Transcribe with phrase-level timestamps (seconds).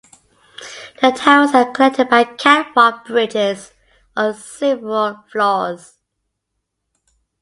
[0.99, 3.71] The towers are connected by catwalk bridges
[4.17, 5.99] on several floors.